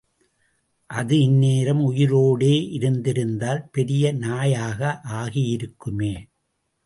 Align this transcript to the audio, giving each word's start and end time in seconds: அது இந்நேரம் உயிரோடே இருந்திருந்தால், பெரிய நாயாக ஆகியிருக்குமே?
அது 0.89 1.19
இந்நேரம் 1.19 1.91
உயிரோடே 1.91 2.71
இருந்திருந்தால், 2.71 3.61
பெரிய 3.71 4.13
நாயாக 4.13 4.99
ஆகியிருக்குமே? 5.13 6.13